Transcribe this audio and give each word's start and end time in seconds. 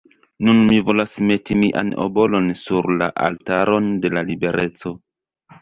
Nun 0.47 0.61
mi 0.69 0.79
volas 0.87 1.13
meti 1.31 1.57
mian 1.65 1.91
obolon 2.07 2.49
sur 2.63 2.89
la 3.03 3.13
altaron 3.27 3.93
de 4.07 4.15
la 4.17 4.29
libereco. 4.31 4.97